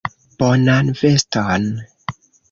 [0.43, 1.67] Bonan veston.